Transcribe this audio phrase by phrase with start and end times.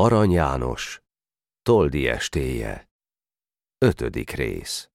[0.00, 1.02] Arany János,
[1.62, 2.90] Toldi estéje,
[3.78, 4.90] ötödik rész.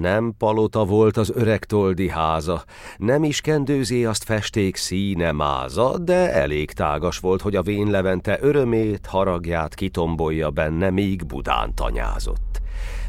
[0.00, 2.64] Nem palota volt az öreg toldi háza,
[2.96, 8.38] nem is kendőzé azt festék színe máza, de elég tágas volt, hogy a vén Levente
[8.40, 12.60] örömét, haragját kitombolja benne, míg Budán tanyázott.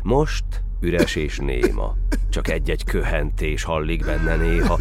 [0.03, 0.45] Most
[0.81, 1.95] üres és néma,
[2.29, 4.79] csak egy-egy köhentés hallik benne néha.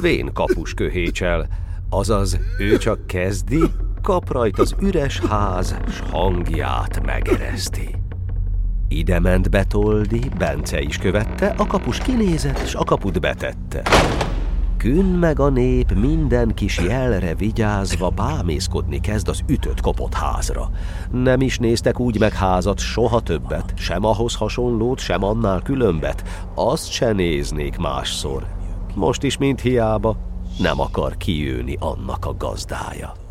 [0.00, 1.48] Vén kapus köhécsel,
[1.90, 3.62] azaz ő csak kezdi,
[4.02, 8.03] kap rajt az üres ház, s hangját megereszti.
[8.94, 13.82] Ide ment Betoldi, Bence is követte, a kapus kinézett, és a kaput betette.
[14.76, 20.70] Kün meg a nép minden kis jelre vigyázva bámészkodni kezd az ütött kopott házra.
[21.12, 26.46] Nem is néztek úgy meg házat soha többet, sem ahhoz hasonlót, sem annál különbet.
[26.54, 28.46] Azt se néznék másszor.
[28.94, 30.16] Most is, mint hiába,
[30.58, 33.23] nem akar kijönni annak a gazdája.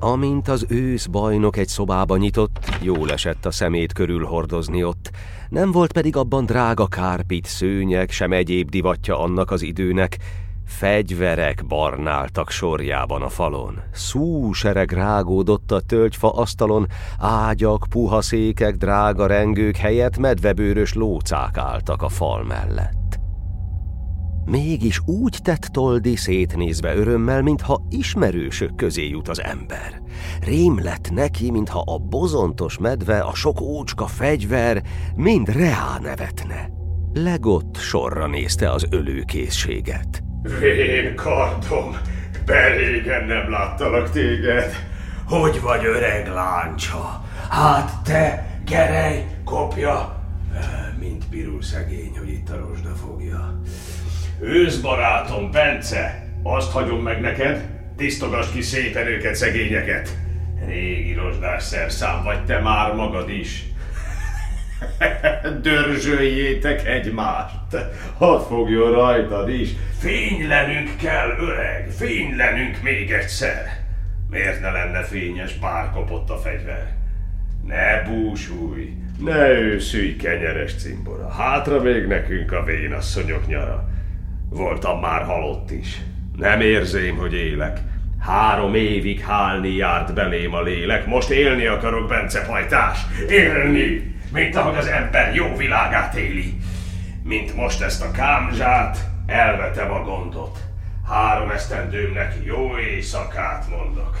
[0.00, 5.10] Amint az ősz bajnok egy szobába nyitott, jól esett a szemét körül hordozni ott.
[5.48, 10.16] Nem volt pedig abban drága kárpit, szőnyeg, sem egyéb divatja annak az időnek.
[10.66, 13.80] Fegyverek barnáltak sorjában a falon.
[13.92, 16.86] Szú sereg rágódott a tölgyfa asztalon,
[17.18, 22.95] ágyak, puha székek, drága rengők helyett medvebőrös lócák álltak a fal mellett.
[24.46, 30.02] Mégis úgy tett Toldi szétnézve örömmel, mintha ismerősök közé jut az ember.
[30.40, 34.82] Rém lett neki, mintha a bozontos medve, a sok ócska fegyver
[35.14, 36.70] mind reá nevetne.
[37.12, 40.22] Legott sorra nézte az ölőkészséget.
[40.60, 41.96] Vén kardom,
[42.44, 44.72] belégen nem láttalak téged.
[45.24, 47.24] Hogy vagy öreg láncsa?
[47.50, 50.24] Hát te, gerej, kopja,
[50.98, 53.60] mint pirul szegény, hogy itt a rozsda fogja.
[54.40, 60.16] Őszbarátom, Bence, azt hagyom meg neked, tisztogass ki szépen őket, szegényeket.
[60.66, 63.64] Régi rozsdás szerszám vagy te már magad is.
[65.62, 67.76] Dörzsöljétek egymást,
[68.16, 69.70] hadd fogjon rajtad is.
[69.98, 73.84] Fénylenünk kell, öreg, fénylenünk még egyszer.
[74.30, 76.94] Miért ne lenne fényes, bár kopott a fegyver?
[77.66, 81.30] Ne búsulj, ne őszülj, kenyeres cimbora.
[81.30, 83.94] Hátra még nekünk a vénasszonyok nyara.
[84.56, 86.00] Voltam már halott is.
[86.36, 87.80] Nem érzém, hogy élek.
[88.20, 91.06] Három évig hálni járt belém a lélek.
[91.06, 92.98] Most élni akarok, Bence pajtás.
[93.28, 96.58] Élni, mint ahogy az ember jó világát éli.
[97.22, 100.58] Mint most ezt a kámzsát, elvetem a gondot.
[101.08, 104.18] Három esztendőmnek jó éjszakát mondok.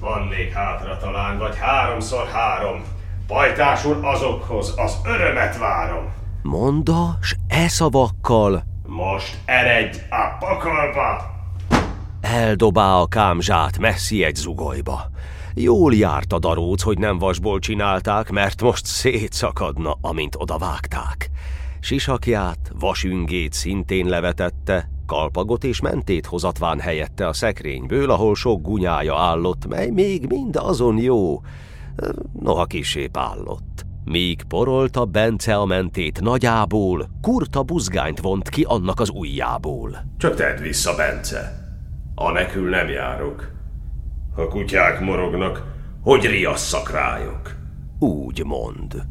[0.00, 2.82] Van még hátra talán, vagy háromszor három.
[3.26, 6.12] Pajtás úr azokhoz az örömet várom.
[6.42, 11.32] Monda, s e szavakkal most eredj a pokolba!
[12.20, 15.10] Eldobá a kámzsát messzi egy zugolyba.
[15.54, 21.30] Jól járt a daróc, hogy nem vasból csinálták, mert most szétszakadna, amint odavágták.
[21.80, 29.66] Sisakját, vasüngét szintén levetette, kalpagot és mentét hozatván helyette a szekrényből, ahol sok gunyája állott,
[29.66, 31.42] mely még mind azon jó,
[32.40, 33.86] noha kisép állott.
[34.04, 40.04] Míg porolta Bence a mentét nagyából, kurta buzgányt vont ki annak az ujjából.
[40.18, 41.68] Csak tedd vissza, Bence.
[42.14, 43.52] Anekül nem járok.
[44.34, 45.64] Ha kutyák morognak,
[46.02, 47.56] hogy riasszak rájuk?
[47.98, 49.02] Úgy mond.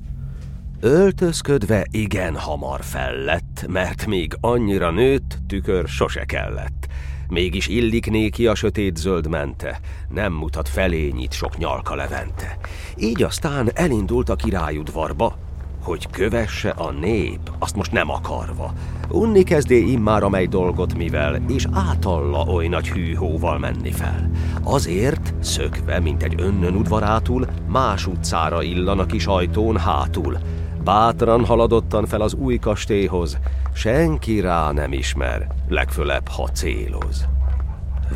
[0.79, 6.87] Öltözködve igen hamar fellett, mert még annyira nőtt, tükör sose kellett.
[7.33, 9.79] Mégis illik néki a sötét zöld mente,
[10.09, 12.57] nem mutat felényit sok nyalka levente.
[12.97, 15.37] Így aztán elindult a királyudvarba,
[15.83, 18.73] hogy kövesse a nép, azt most nem akarva.
[19.09, 24.31] Unni kezdé immár amely dolgot mivel, és átalla oly nagy hűhóval menni fel.
[24.63, 30.37] Azért, szökve, mint egy önnön udvarátul, más utcára illan a kis ajtón hátul.
[30.83, 33.37] Bátran haladottan fel az új kastélyhoz,
[33.73, 37.27] senki rá nem ismer, legfölebb, ha céloz.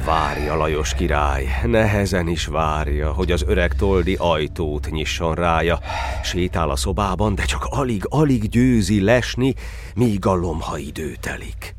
[0.06, 5.80] Várja Lajos király, nehezen is várja, hogy az öreg toldi ajtót nyisson rája.
[6.24, 9.54] Sétál a szobában, de csak alig-alig győzi lesni,
[9.96, 11.76] míg a lomha idő telik.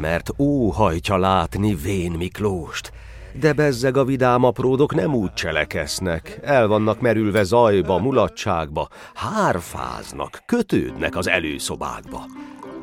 [0.00, 2.92] Mert óhajtja látni Vén Miklóst,
[3.40, 6.38] De bezzeg a vidám apródok nem úgy cselekesznek.
[6.42, 12.24] El vannak merülve zajba, mulatságba, hárfáznak, kötődnek az előszobákba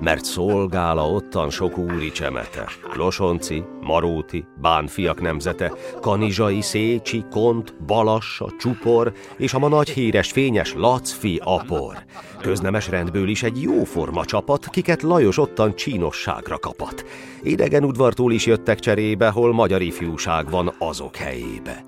[0.01, 2.68] mert szolgála ottan sok úri csemete.
[2.94, 5.71] Losonci, Maróti, Bánfiak nemzete,
[6.01, 12.03] Kanizsai, Szécsi, Kont, Balassa, Csupor, és a ma nagy híres fényes Lacfi apor.
[12.42, 17.06] Köznemes rendből is egy jóforma csapat, kiket Lajos ottan csínosságra kapat.
[17.44, 21.86] Idegen udvartól is jöttek cserébe, hol magyar ifjúság van azok helyébe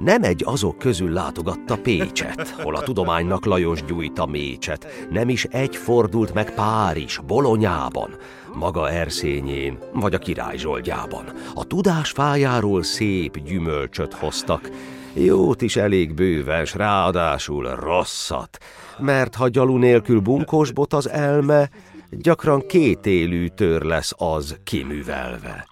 [0.00, 5.76] nem egy azok közül látogatta Pécset, hol a tudománynak Lajos gyújta mécset, nem is egy
[5.76, 8.16] fordult meg Párizs, Bolonyában,
[8.54, 11.24] maga Erszényén, vagy a király Zsoldjában.
[11.54, 14.70] A tudás fájáról szép gyümölcsöt hoztak,
[15.12, 18.58] jót is elég bőves, ráadásul rosszat,
[18.98, 21.70] mert ha gyalu nélkül bunkós bot az elme,
[22.10, 25.68] gyakran két élő tör lesz az kiművelve.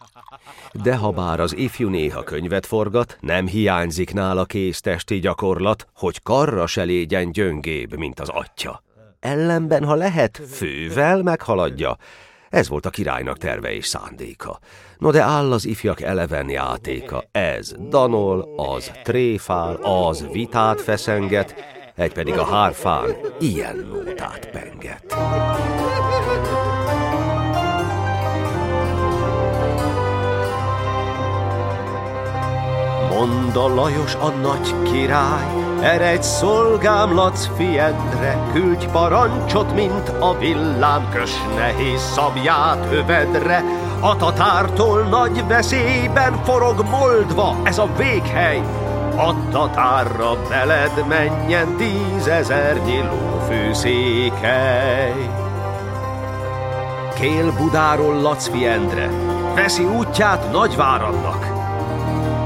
[0.72, 6.66] De ha bár az ifjú néha könyvet forgat, nem hiányzik nála kéztesti gyakorlat, hogy karra
[6.66, 8.82] se légyen gyöngébb, mint az atya.
[9.20, 11.96] Ellenben, ha lehet, fővel meghaladja.
[12.48, 14.58] Ez volt a királynak terve és szándéka.
[14.98, 17.24] No de áll az ifjak eleven játéka.
[17.32, 21.54] Ez danol, az tréfál, az vitát feszenget,
[21.94, 25.16] egy pedig a hárfán ilyen nótát penget.
[33.18, 35.46] Monda Lajos a nagy király,
[35.80, 43.62] eredj szolgámlatsz fiedre, küldj parancsot, mint a villám, kös nehéz szabját övedre,
[44.00, 48.62] a tatártól nagy veszélyben forog moldva ez a véghely,
[49.16, 54.32] a tatárra beled menjen tízezernyi lófőszékely.
[57.14, 59.10] Kél Budáról Lacfi Endre,
[59.54, 61.57] veszi útját Nagyváradnak,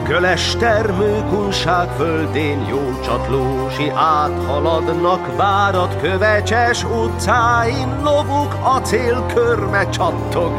[0.04, 10.52] Köles termőkunság földén jó csatlósi áthaladnak várat kövecses utcáin, lovuk acél körme csattog.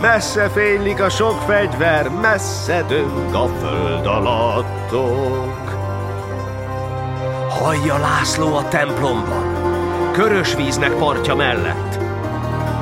[0.00, 5.60] Messze fénylik a sok fegyver, messze döng a föld alattok.
[7.48, 9.54] Hallja László a templomban,
[10.12, 11.98] körös víznek partja mellett.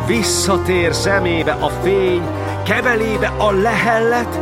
[0.07, 2.23] Visszatér szemébe a fény,
[2.65, 4.41] kebelébe a lehellet,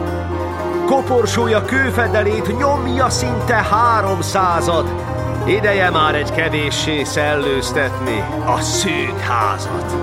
[0.89, 4.87] Koporsója kőfedelét nyomja szinte háromszázad.
[5.47, 9.97] Ideje már egy kevéssé szellőztetni a szűk házat.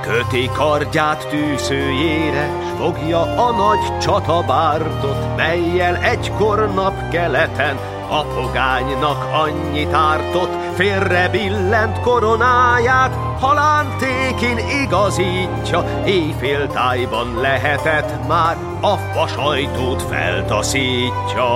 [0.00, 7.76] Köti kardját tűzőjére, s fogja a nagy csatabártot, melyel egykor napkeleten
[8.08, 21.48] a pogánynak annyit ártott, félre billent koronáját, halántékin igazítja, éjféltájban lehetett már, a fasajtót feltaszítja.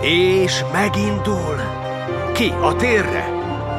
[0.00, 1.56] És megindul
[2.32, 3.28] ki a térre,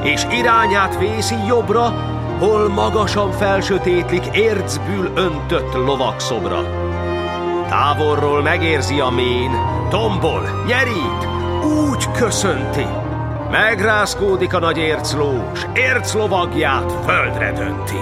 [0.03, 1.93] és irányát vészi jobbra,
[2.39, 6.63] hol magasan felsötétlik ércbül öntött lovakszobra.
[7.69, 9.51] Távolról megérzi a mén,
[9.89, 11.27] tombol, nyerít,
[11.63, 12.85] úgy köszönti,
[13.51, 17.99] Megrázkódik a nagy ércló, s érclovagját földre dönti.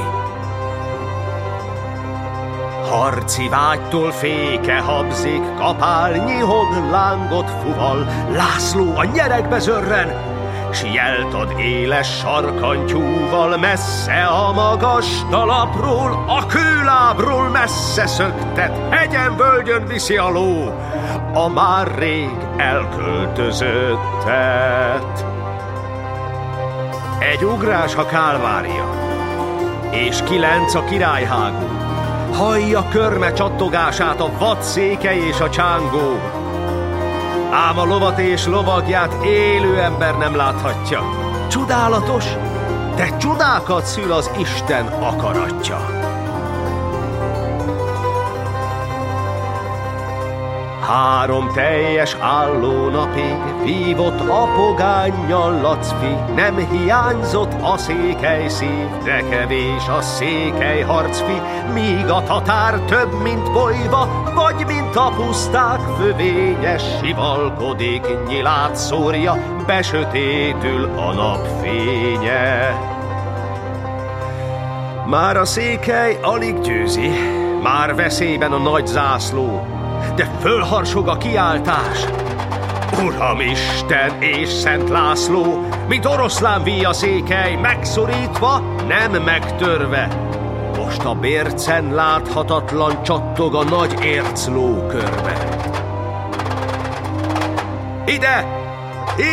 [2.90, 10.14] Harci vágytól féke habzik, kapál, nyihog, lángot fuval, László a nyerekbe zörren,
[10.72, 19.88] s jelt ad éles sarkantyúval messze a magas talapról, a kőlábról messze szöktet, hegyen völgyön
[19.88, 20.74] viszi a ló,
[21.34, 25.38] a már rég elköltözöttet.
[27.20, 28.94] Egy ugrás a kálvária,
[29.92, 31.68] és kilenc a királyhágó.
[32.34, 36.20] Hallja körme csattogását a vadszéke és a csángó.
[37.52, 41.02] Ám a lovat és lovagját élő ember nem láthatja.
[41.50, 42.26] Csodálatos,
[42.96, 46.09] de csodákat szül az Isten akaratja.
[50.90, 59.88] Három teljes álló napig vívott a pogánnyal Lacfi, nem hiányzott a székely szív, de kevés
[59.98, 61.42] a székely harcfi,
[61.74, 70.86] míg a tatár több, mint bolyva, vagy mint a puszták fövényes sivalkodik, nyilát szórja, besötétül
[70.96, 72.78] a napfénye.
[75.06, 77.10] Már a székely alig győzi,
[77.64, 79.78] már veszélyben a nagy zászló,
[80.20, 82.06] de fölharsog a kiáltás.
[83.04, 90.08] Uram Isten és Szent László, mint oroszlán víja székely, megszorítva, nem megtörve.
[90.78, 95.34] most a bércen láthatatlan csattog a nagy érc lókörbe.
[98.06, 98.46] Ide!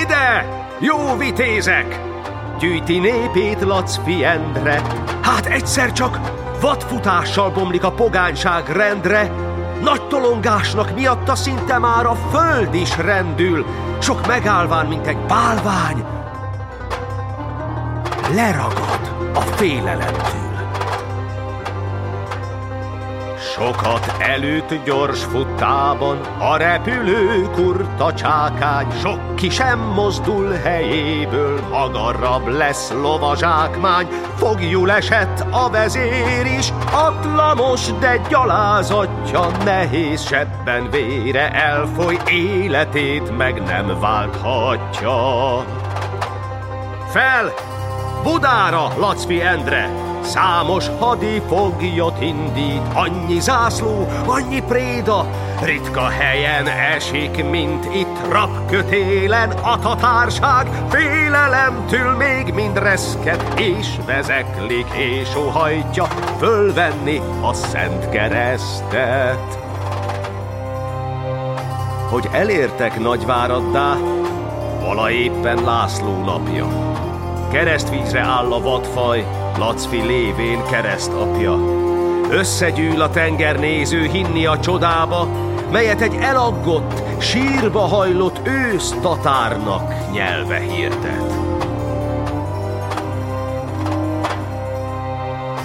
[0.02, 0.49] Ide!
[0.78, 2.00] Jó vitézek!
[2.59, 4.83] Gyűjti népét Lacfi Endre.
[5.23, 6.21] Hát egyszer csak
[6.61, 9.31] vadfutással bomlik a pogányság rendre,
[9.83, 13.66] nagy tolongásnak miatta szinte már a föld is rendül,
[14.00, 16.04] sok megállván, mint egy bálvány,
[18.35, 20.36] leragad a félelemtől.
[23.58, 32.90] Sokat előtt gyors futtában a repülő kurta csákány, sok ki sem mozdul helyéből, magarab lesz
[32.90, 43.62] lovazsákmány, fogjul esett a vezér is, atlamos, de gyalázatja nehéz sebben vére elfoly, életét meg
[43.62, 45.16] nem válthatja.
[47.08, 47.52] Fel!
[48.22, 50.05] Budára, Lacfi Endre!
[50.26, 55.26] Számos hadifoglyot indít, annyi zászló, annyi préda,
[55.62, 65.37] ritka helyen esik, mint itt rapkötélen a tatárság, félelemtől még mind reszket, és vezeklik, és
[65.37, 66.04] óhajtja
[66.38, 69.59] fölvenni a szent keresztet.
[72.11, 73.97] Hogy elértek Nagyváraddá,
[74.80, 76.66] vala éppen László napja.
[77.50, 79.26] Keresztvízre áll a vadfaj,
[79.58, 81.58] Lacfi lévén kereszt apja.
[82.30, 85.28] Összegyűl a tengernéző hinni a csodába,
[85.72, 91.34] melyet egy elaggott, sírba hajlott ősz tatárnak nyelve hirdet.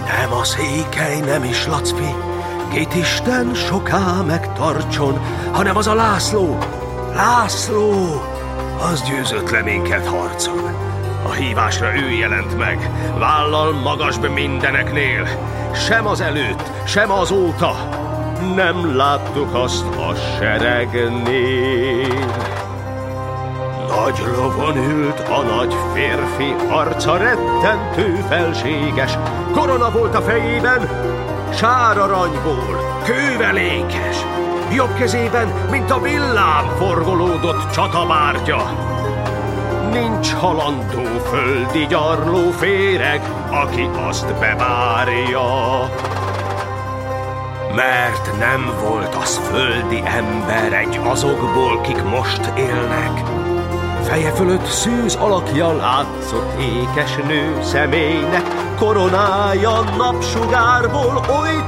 [0.08, 2.16] Nem a székely, nem is Lacfi,
[2.74, 5.20] két Isten soká megtartson,
[5.52, 6.58] hanem az a László,
[7.16, 8.22] László,
[8.92, 10.91] az győzött le minket harcon.
[11.24, 15.28] A hívásra ő jelent meg, vállal magasbe mindeneknél.
[15.74, 17.76] Sem az előtt, sem azóta
[18.56, 21.70] nem láttuk azt a seregnél.
[23.88, 29.18] Nagy lovon ült a nagy férfi, arca rettentő felséges.
[29.52, 30.90] Korona volt a fejében,
[31.54, 34.18] sár aranyból, kővelékes.
[34.74, 38.90] Jobb kezében, mint a villám forgolódott csatabárgya
[39.92, 45.42] nincs halandó földi gyarló féreg, aki azt bevárja.
[47.76, 53.22] Mert nem volt az földi ember egy azokból, kik most élnek.
[54.04, 58.48] Feje fölött szűz alakja látszott ékes nő személynek,
[58.80, 61.66] koronája napsugárból oly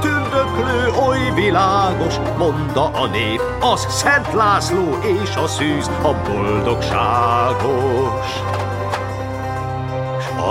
[0.54, 7.84] tündöklő, oly világos, mondta a nép, az Szent László és a szűz a boldogságos.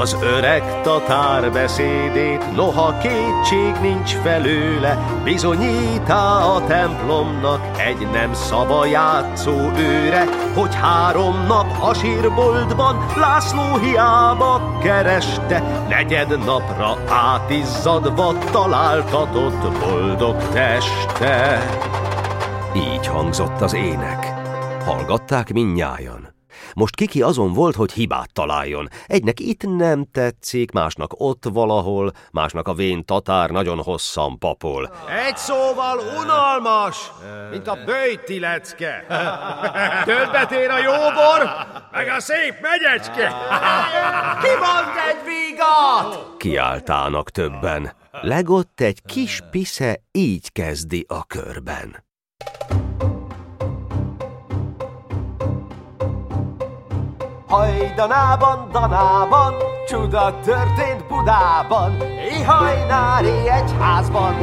[0.04, 9.72] Az öreg tatár beszédét, noha kétség nincs felőle, bizonyítá a templomnak egy nem szava játszó
[9.78, 21.68] őre, hogy három nap a sírboltban László hiába kereste, negyed napra átizzadva találtatott boldog teste.
[22.76, 24.34] Így hangzott az ének.
[24.86, 26.33] Hallgatták minnyájan.
[26.76, 28.90] Most Kiki azon volt, hogy hibát találjon.
[29.08, 34.94] Egynek itt nem tetszik, másnak ott valahol, másnak a vén tatár nagyon hosszan papol.
[35.28, 37.12] Egy szóval unalmas,
[37.52, 39.06] mint a bőjti lecke.
[40.06, 41.50] Többet ér a jóbor,
[41.92, 43.28] meg a szép megyecske.
[44.42, 46.38] Ki mond egy vígat?
[46.38, 47.94] Kiáltának többen.
[48.22, 52.04] Legott egy kis pisze így kezdi a körben.
[57.54, 59.54] Hajdanában, Danában,
[59.88, 61.98] csuda történt Budában,
[62.40, 64.36] Ihajnári egyházban,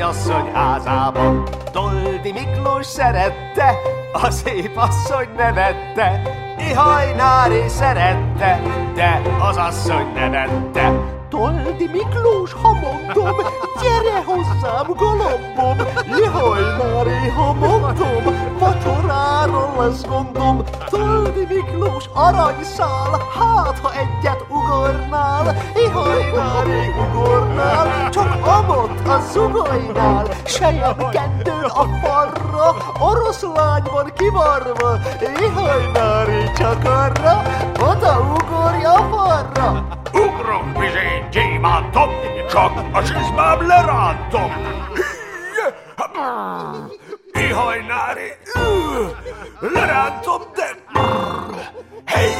[0.00, 1.44] asszony házában.
[1.72, 3.74] Toldi Miklós szerette,
[4.12, 6.22] a szép asszony nevette,
[6.58, 8.60] Ihajnári szerette,
[8.94, 11.16] de az asszony nevette.
[11.30, 13.36] Toldi Miklós, ha mondom,
[13.80, 18.24] gyere hozzám, galambom, Lihajnári, ha mondom,
[18.58, 20.62] vacsoráról lesz gondom.
[20.90, 31.60] Toldi Miklós, aranyszál, hát ha egyet ugornál, Lihajnári ugornál, csak amott a zugajnál, sejem kettő
[31.62, 34.98] a farra, oroszlány van kivarva,
[35.36, 37.42] Lihajnári csak arra,
[42.58, 44.52] csak a csizmám lerántom.
[47.32, 48.32] Ihajnári,
[49.60, 50.66] lerántom, de...
[52.04, 52.30] Hey,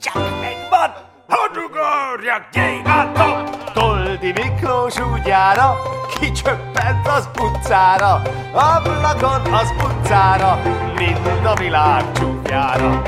[0.00, 0.90] csak megvan,
[1.28, 5.76] hadd ugorjak, gyémántom, Toldi Miklós útjára,
[6.20, 10.58] kicsöppent az utcára, ablakon az utcára,
[10.96, 13.02] mind a világ csúfjára,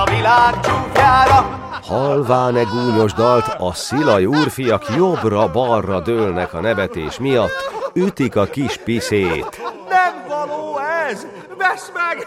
[0.00, 1.58] a világ csúfjára.
[1.82, 9.62] Halván-e gúnyos dalt, a szilaj úrfiak jobbra-balra dőlnek a nevetés miatt, ütik a kis piszét.
[9.88, 10.78] Nem való
[11.08, 11.26] ez!
[11.58, 12.26] Vesz meg!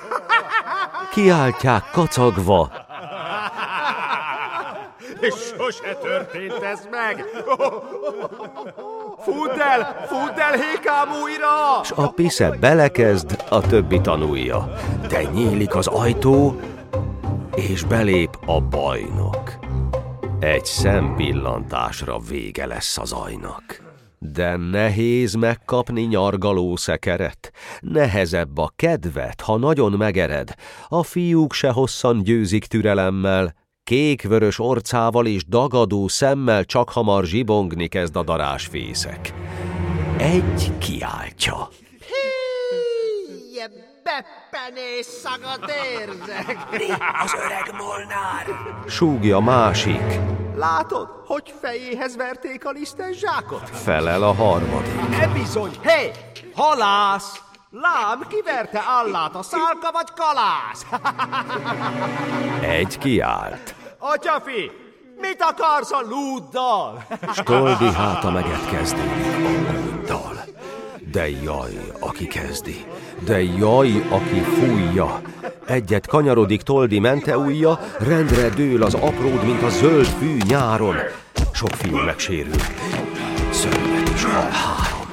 [1.12, 2.72] Kiáltják kacagva.
[5.20, 7.26] És sose történt ez meg!
[9.20, 10.06] Fudd el!
[10.08, 11.84] Fudd el, Hékám újra!
[11.84, 14.74] S a pisze belekezd, a többi tanulja.
[15.08, 16.60] De nyílik az ajtó,
[17.56, 19.60] és belép a bajnok.
[20.40, 23.82] Egy szempillantásra vége lesz az ajnak.
[24.20, 27.52] De nehéz megkapni nyargaló szekeret.
[27.80, 30.54] Nehezebb a kedvet, ha nagyon megered.
[30.88, 33.56] A fiúk se hosszan győzik türelemmel.
[33.84, 39.34] Kék-vörös orcával és dagadó szemmel csak hamar zsibongni kezd a darásfészek.
[40.18, 41.68] Egy kiáltja.
[44.04, 46.58] Beppenés szagot érzek.
[47.24, 48.46] Az öreg molnár!
[48.88, 50.20] Súgja másik.
[50.56, 53.70] Látod, hogy fejéhez verték a lisztes zsákot?
[53.70, 55.16] Felel a harmadik.
[55.20, 56.12] E bizony, hé!
[56.56, 57.42] Halász!
[57.72, 60.86] Lám, kiverte Allát, a szálka vagy kalász?
[62.62, 63.76] Egy kiált.
[64.00, 64.72] Atyafi,
[65.18, 67.06] mit akarsz a lúddal?
[67.34, 69.02] Stoldi háta meget kezdi.
[70.06, 70.44] Dal.
[71.14, 72.86] De jaj, aki kezdi.
[73.26, 75.22] De jaj, aki fújja.
[75.66, 80.96] Egyet kanyarodik Toldi mente ujja, rendre dől az apród, mint a zöld fű nyáron.
[81.52, 82.56] Sok fiú megsérül.
[83.52, 85.10] Szörnyet is hal három.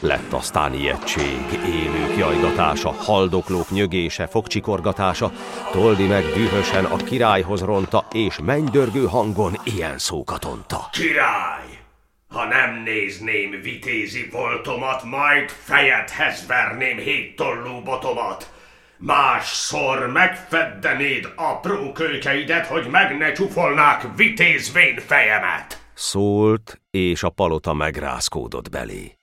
[0.00, 5.32] Lett aztán ijegység, élők jajgatása, haldoklók nyögése, fogcsikorgatása.
[5.72, 10.88] Toldi meg dühösen a királyhoz ronta, és mennydörgő hangon ilyen szókat onta.
[10.92, 11.73] Király!
[12.34, 18.52] Ha nem nézném vitézi voltomat, majd fejedhez verném hét tollú botomat.
[18.96, 25.86] Másszor megfeddenéd apró kölykeidet, hogy meg ne csufolnák vitézvén fejemet.
[25.94, 29.16] Szólt, és a palota megrázkódott belé.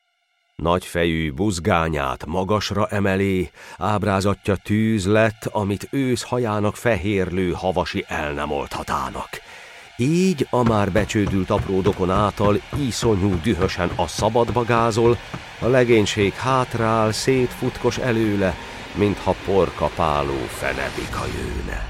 [0.56, 9.30] Nagyfejű buzgányát magasra emelé, ábrázatja tűz lett, amit ősz hajának fehérlő havasi el nem oldhatának.
[10.02, 15.18] Így a már becsődült apródokon által iszonyú dühösen a szabadba gázol,
[15.60, 18.56] a legénység hátrál, szétfutkos előle,
[18.96, 21.90] mintha porkapáló fenebika jőne.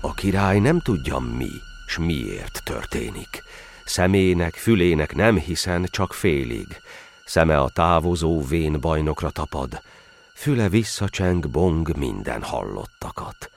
[0.00, 1.50] A király nem tudja mi,
[1.86, 3.42] s miért történik.
[3.84, 6.80] Szemének, fülének nem hiszen, csak félig.
[7.24, 9.82] Szeme a távozó vén bajnokra tapad,
[10.34, 13.50] füle visszacseng bong minden hallottakat.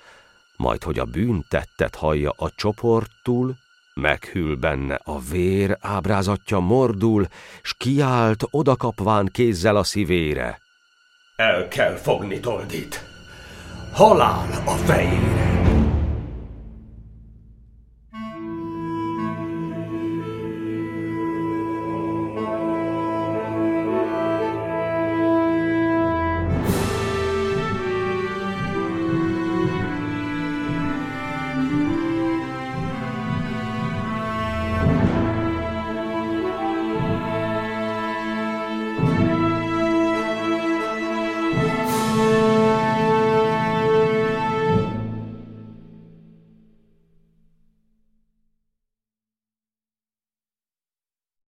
[0.64, 3.56] Majd, hogy a bűntettet hallja a csoporttul,
[3.94, 7.28] meghűl benne a vér, ábrázatja mordul,
[7.62, 10.60] s kiált odakapván kézzel a szívére.
[11.36, 13.04] El kell fogni Toldit.
[13.94, 15.59] Halál a fejére.